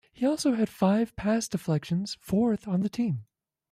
He 0.13 0.25
also 0.25 0.53
had 0.55 0.67
five 0.67 1.15
pass 1.15 1.47
deflections, 1.47 2.17
fourth 2.19 2.67
on 2.67 2.81
the 2.81 2.89
team. 2.89 3.25